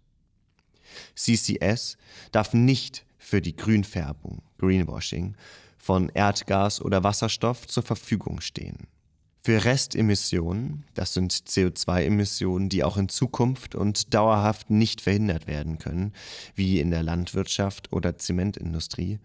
CCS 1.15 1.97
darf 2.31 2.53
nicht 2.53 3.05
für 3.17 3.41
die 3.41 3.55
Grünfärbung, 3.55 4.41
Greenwashing, 4.57 5.35
von 5.77 6.09
Erdgas 6.09 6.81
oder 6.81 7.03
Wasserstoff 7.03 7.67
zur 7.67 7.83
Verfügung 7.83 8.41
stehen. 8.41 8.87
Für 9.47 9.63
Restemissionen, 9.63 10.83
das 10.93 11.13
sind 11.13 11.31
CO2-Emissionen, 11.31 12.67
die 12.67 12.83
auch 12.83 12.97
in 12.97 13.07
Zukunft 13.07 13.75
und 13.75 14.13
dauerhaft 14.13 14.69
nicht 14.69 14.99
verhindert 14.99 15.47
werden 15.47 15.77
können, 15.77 16.11
wie 16.55 16.81
in 16.81 16.91
der 16.91 17.01
Landwirtschaft 17.01 17.93
oder 17.93 18.17
Zementindustrie, 18.17 19.19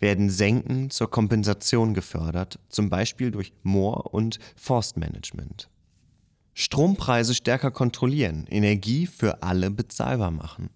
werden 0.00 0.30
Senken 0.30 0.88
zur 0.88 1.10
Kompensation 1.10 1.92
gefördert, 1.92 2.58
zum 2.70 2.88
Beispiel 2.88 3.30
durch 3.30 3.52
Moor- 3.62 4.14
und 4.14 4.38
Forstmanagement. 4.56 5.68
Strompreise 6.54 7.34
stärker 7.34 7.70
kontrollieren, 7.70 8.46
Energie 8.48 9.06
für 9.06 9.42
alle 9.42 9.70
bezahlbar 9.70 10.30
machen. 10.30 10.70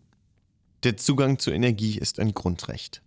Der 0.83 0.97
Zugang 0.97 1.38
zu 1.38 1.51
Energie 1.51 1.99
ist 1.99 2.19
ein 2.19 2.33
Grundrecht. 2.33 3.03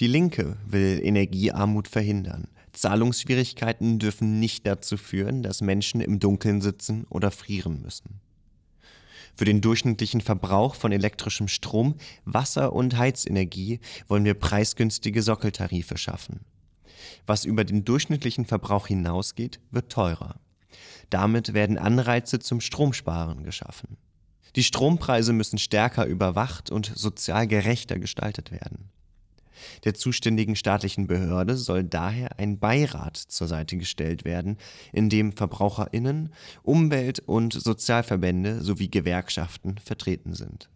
Die 0.00 0.08
Linke 0.08 0.56
will 0.66 0.98
Energiearmut 1.04 1.86
verhindern. 1.86 2.48
Zahlungsschwierigkeiten 2.72 4.00
dürfen 4.00 4.40
nicht 4.40 4.66
dazu 4.66 4.96
führen, 4.96 5.44
dass 5.44 5.60
Menschen 5.60 6.00
im 6.00 6.18
Dunkeln 6.18 6.60
sitzen 6.60 7.04
oder 7.10 7.30
frieren 7.30 7.80
müssen. 7.80 8.20
Für 9.36 9.44
den 9.44 9.60
durchschnittlichen 9.60 10.20
Verbrauch 10.20 10.74
von 10.74 10.90
elektrischem 10.90 11.46
Strom, 11.46 11.94
Wasser 12.24 12.72
und 12.72 12.98
Heizenergie 12.98 13.78
wollen 14.08 14.24
wir 14.24 14.34
preisgünstige 14.34 15.22
Sockeltarife 15.22 15.96
schaffen. 15.96 16.40
Was 17.24 17.44
über 17.44 17.62
den 17.62 17.84
durchschnittlichen 17.84 18.46
Verbrauch 18.46 18.88
hinausgeht, 18.88 19.60
wird 19.70 19.92
teurer. 19.92 20.40
Damit 21.08 21.54
werden 21.54 21.78
Anreize 21.78 22.40
zum 22.40 22.60
Stromsparen 22.60 23.44
geschaffen. 23.44 23.96
Die 24.56 24.62
Strompreise 24.62 25.32
müssen 25.32 25.58
stärker 25.58 26.06
überwacht 26.06 26.70
und 26.70 26.92
sozial 26.94 27.46
gerechter 27.46 27.98
gestaltet 27.98 28.50
werden. 28.52 28.90
Der 29.84 29.94
zuständigen 29.94 30.56
staatlichen 30.56 31.06
Behörde 31.06 31.56
soll 31.56 31.84
daher 31.84 32.38
ein 32.38 32.58
Beirat 32.58 33.16
zur 33.16 33.48
Seite 33.48 33.76
gestellt 33.76 34.24
werden, 34.24 34.58
in 34.92 35.08
dem 35.08 35.32
Verbraucherinnen, 35.32 36.30
Umwelt- 36.62 37.20
und 37.20 37.52
Sozialverbände 37.52 38.62
sowie 38.62 38.88
Gewerkschaften 38.88 39.78
vertreten 39.78 40.34
sind. 40.34 40.68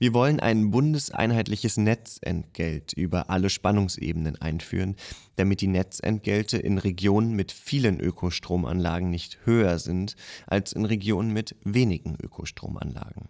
Wir 0.00 0.14
wollen 0.14 0.38
ein 0.38 0.70
bundeseinheitliches 0.70 1.76
Netzentgelt 1.76 2.92
über 2.92 3.30
alle 3.30 3.50
Spannungsebenen 3.50 4.40
einführen, 4.40 4.94
damit 5.34 5.60
die 5.60 5.66
Netzentgelte 5.66 6.56
in 6.56 6.78
Regionen 6.78 7.32
mit 7.32 7.50
vielen 7.50 7.98
Ökostromanlagen 7.98 9.10
nicht 9.10 9.38
höher 9.44 9.80
sind 9.80 10.14
als 10.46 10.72
in 10.72 10.84
Regionen 10.84 11.32
mit 11.32 11.56
wenigen 11.64 12.16
Ökostromanlagen. 12.22 13.28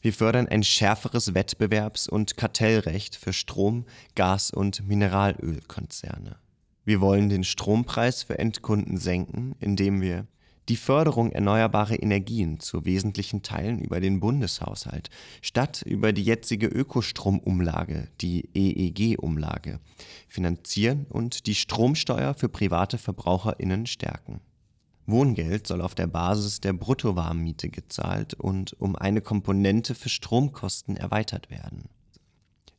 Wir 0.00 0.12
fördern 0.12 0.48
ein 0.48 0.64
schärferes 0.64 1.34
Wettbewerbs- 1.34 2.08
und 2.08 2.36
Kartellrecht 2.36 3.14
für 3.14 3.32
Strom-, 3.32 3.84
Gas- 4.16 4.50
und 4.50 4.86
Mineralölkonzerne. 4.88 6.36
Wir 6.84 7.00
wollen 7.00 7.28
den 7.28 7.44
Strompreis 7.44 8.24
für 8.24 8.38
Endkunden 8.38 8.96
senken, 8.96 9.54
indem 9.60 10.00
wir 10.00 10.26
die 10.68 10.76
Förderung 10.76 11.32
erneuerbarer 11.32 12.02
Energien 12.02 12.60
zu 12.60 12.84
wesentlichen 12.84 13.42
Teilen 13.42 13.78
über 13.78 14.00
den 14.00 14.20
Bundeshaushalt 14.20 15.08
statt 15.40 15.82
über 15.82 16.12
die 16.12 16.22
jetzige 16.22 16.66
Ökostromumlage, 16.66 18.08
die 18.20 18.48
EEG-Umlage, 18.54 19.80
finanzieren 20.28 21.06
und 21.08 21.46
die 21.46 21.54
Stromsteuer 21.54 22.34
für 22.34 22.48
private 22.48 22.98
Verbraucherinnen 22.98 23.86
stärken. 23.86 24.40
Wohngeld 25.06 25.66
soll 25.66 25.80
auf 25.80 25.94
der 25.94 26.06
Basis 26.06 26.60
der 26.60 26.74
Bruttowarmmiete 26.74 27.70
gezahlt 27.70 28.34
und 28.34 28.74
um 28.78 28.94
eine 28.94 29.22
Komponente 29.22 29.94
für 29.94 30.10
Stromkosten 30.10 30.98
erweitert 30.98 31.50
werden. 31.50 31.88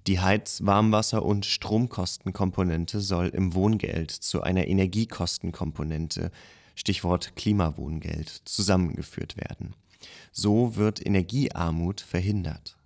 Die 0.06 0.19
Heiz-, 0.19 0.62
Warmwasser- 0.63 1.25
und 1.25 1.45
Stromkostenkomponente 1.45 3.02
soll 3.02 3.30
im 3.30 3.56
Wohngeld 3.56 4.12
zu 4.12 4.41
einer 4.41 4.67
Energiekostenkomponente 4.67 6.32
Stichwort 6.80 7.36
Klimawohngeld, 7.36 8.30
zusammengeführt 8.46 9.36
werden. 9.36 9.76
So 10.32 10.78
wird 10.78 11.06
Energiearmut 11.06 12.00
verhindert. 12.00 12.78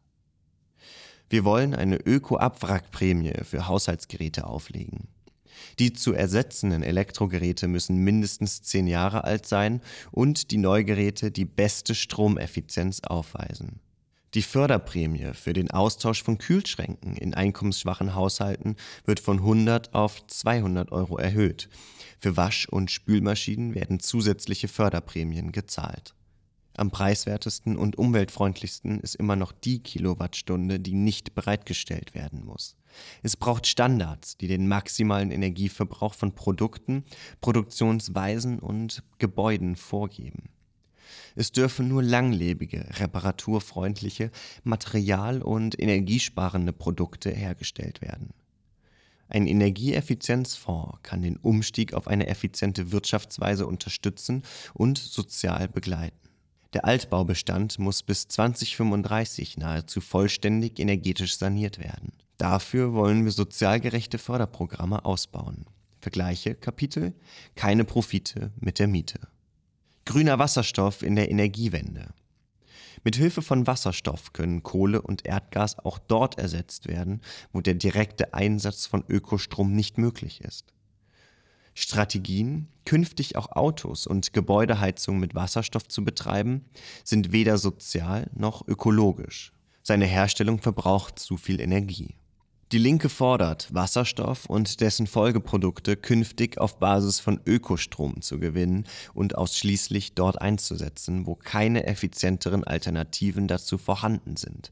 Wir 1.30 1.46
wollen 1.46 1.76
eine 1.76 1.98
Öko-Abwrackprämie 1.98 3.44
für 3.44 3.68
Haushaltsgeräte 3.68 4.48
auflegen. 4.48 5.10
Die 5.78 5.94
zu 5.94 6.14
ersetzenden 6.14 6.82
Elektrogeräte 6.82 7.68
müssen 7.68 7.98
mindestens 7.98 8.64
zehn 8.64 8.88
Jahre 8.88 9.26
alt 9.26 9.46
sein 9.46 9.80
und 10.12 10.50
die 10.50 10.58
Neugeräte 10.58 11.30
die 11.30 11.46
beste 11.46 11.94
Stromeffizienz 11.94 13.02
aufweisen. 13.02 13.80
Die 14.34 14.42
Förderprämie 14.42 15.34
für 15.36 15.54
den 15.54 15.70
Austausch 15.70 16.24
von 16.24 16.40
Kühlschränken 16.40 17.16
in 17.16 17.36
einkommensschwachen 17.36 18.16
Haushalten 18.16 18.76
wird 19.06 19.20
von 19.20 19.38
100 19.38 19.94
auf 19.94 20.26
200 20.26 20.92
Euro 20.92 21.20
erhöht. 21.20 21.70
Für 22.24 22.38
Wasch- 22.38 22.70
und 22.70 22.90
Spülmaschinen 22.90 23.76
werden 23.76 24.00
zusätzliche 24.00 24.70
Förderprämien 24.70 25.52
gezahlt. 25.52 26.16
Am 26.78 26.90
preiswertesten 26.90 27.76
und 27.76 27.98
umweltfreundlichsten 27.98 29.02
ist 29.02 29.16
immer 29.16 29.36
noch 29.36 29.52
die 29.52 29.80
Kilowattstunde, 29.84 30.80
die 30.80 30.94
nicht 30.94 31.36
bereitgestellt 31.36 32.16
werden 32.16 32.46
muss. 32.46 32.78
Es 33.24 33.36
braucht 33.36 33.68
Standards, 33.68 34.38
die 34.38 34.48
den 34.48 34.70
maximalen 34.70 35.32
Energieverbrauch 35.32 36.14
von 36.14 36.34
Produkten, 36.34 37.04
Produktionsweisen 37.42 38.60
und 38.60 39.04
Gebäuden 39.18 39.76
vorgeben. 39.76 40.48
Es 41.36 41.52
dürfen 41.52 41.90
nur 41.90 42.04
langlebige, 42.04 42.86
reparaturfreundliche, 43.02 44.32
material- 44.64 45.42
und 45.42 45.78
energiesparende 45.78 46.72
Produkte 46.72 47.32
hergestellt 47.32 48.00
werden. 48.00 48.34
Ein 49.30 49.48
Energieeffizienzfonds 49.48 51.00
kann 51.04 51.22
den 51.22 51.38
Umstieg 51.38 51.94
auf 51.94 52.08
eine 52.08 52.28
effiziente 52.28 52.92
Wirtschaftsweise 52.92 53.66
unterstützen 53.66 54.44
und 54.74 54.98
sozial 54.98 55.68
begleiten. 55.68 56.18
Der 56.74 56.86
Altbaubestand 56.86 57.78
muss 57.78 58.02
bis 58.02 58.28
2035 58.28 59.58
nahezu 59.58 60.02
vollständig 60.02 60.80
energetisch 60.80 61.38
saniert 61.38 61.78
werden. 61.78 62.14
Dafür 62.38 62.94
wollen 62.94 63.26
wir 63.26 63.32
sozial 63.32 63.80
gerechte 63.80 64.18
Förderprogramme 64.18 65.06
ausbauen. 65.06 65.66
Vergleiche 66.02 66.56
Kapitel 66.56 67.14
Keine 67.56 67.86
Profite 67.86 68.52
mit 68.60 68.80
der 68.80 68.88
Miete. 68.88 69.20
Grüner 70.06 70.40
Wasserstoff 70.40 71.02
in 71.02 71.16
der 71.16 71.32
Energiewende. 71.32 72.10
Mit 73.04 73.18
Hilfe 73.18 73.42
von 73.42 73.68
Wasserstoff 73.68 74.32
können 74.32 74.64
Kohle 74.64 75.02
und 75.02 75.26
Erdgas 75.26 75.78
auch 75.80 76.00
dort 76.00 76.38
ersetzt 76.38 76.88
werden, 76.88 77.22
wo 77.52 77.60
der 77.60 77.74
direkte 77.74 78.34
Einsatz 78.34 78.86
von 78.86 79.04
Ökostrom 79.10 79.74
nicht 79.74 79.98
möglich 79.98 80.42
ist. 80.42 80.74
Strategien, 81.76 82.68
künftig 82.86 83.36
auch 83.36 83.52
Autos 83.52 84.08
und 84.08 84.32
Gebäudeheizung 84.32 85.20
mit 85.20 85.36
Wasserstoff 85.36 85.88
zu 85.88 86.04
betreiben, 86.06 86.66
sind 87.04 87.32
weder 87.32 87.58
sozial 87.58 88.30
noch 88.34 88.68
ökologisch. 88.68 89.52
Seine 89.82 90.06
Herstellung 90.06 90.62
verbraucht 90.62 91.20
zu 91.20 91.36
viel 91.36 91.60
Energie. 91.60 92.16
Die 92.74 92.80
Linke 92.80 93.08
fordert, 93.08 93.72
Wasserstoff 93.72 94.48
und 94.48 94.82
dessen 94.82 95.06
Folgeprodukte 95.06 95.96
künftig 95.96 96.58
auf 96.58 96.80
Basis 96.80 97.20
von 97.20 97.40
Ökostrom 97.46 98.24
zu 98.24 98.40
gewinnen 98.40 98.88
und 99.14 99.38
ausschließlich 99.38 100.16
dort 100.16 100.42
einzusetzen, 100.42 101.28
wo 101.28 101.36
keine 101.36 101.86
effizienteren 101.86 102.64
Alternativen 102.64 103.48
dazu 103.48 103.78
vorhanden 103.78 104.38
sind. 104.38 104.72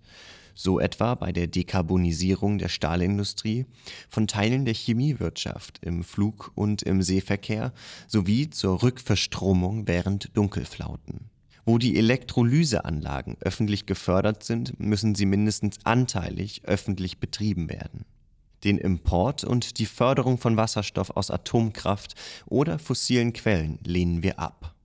So 0.55 0.79
etwa 0.79 1.13
bei 1.13 1.31
der 1.31 1.45
Dekarbonisierung 1.45 2.57
der 2.57 2.69
Stahlindustrie, 2.69 3.67
von 4.09 4.25
Teilen 4.25 4.65
der 4.65 4.73
Chemiewirtschaft 4.73 5.77
im 5.83 6.03
Flug- 6.03 6.51
und 6.55 6.81
im 6.81 7.03
Seeverkehr 7.03 7.71
sowie 8.07 8.49
zur 8.49 8.81
Rückverstromung 8.81 9.87
während 9.87 10.35
Dunkelflauten. 10.35 11.29
Wo 11.71 11.77
die 11.77 11.95
Elektrolyseanlagen 11.95 13.37
öffentlich 13.39 13.85
gefördert 13.85 14.43
sind, 14.43 14.77
müssen 14.77 15.15
sie 15.15 15.25
mindestens 15.25 15.77
anteilig 15.85 16.63
öffentlich 16.65 17.21
betrieben 17.21 17.69
werden. 17.69 18.03
Den 18.65 18.77
Import 18.77 19.45
und 19.45 19.79
die 19.79 19.85
Förderung 19.85 20.37
von 20.37 20.57
Wasserstoff 20.57 21.11
aus 21.11 21.31
Atomkraft 21.31 22.15
oder 22.45 22.77
fossilen 22.77 23.31
Quellen 23.31 23.79
lehnen 23.85 24.21
wir 24.21 24.37
ab 24.37 24.75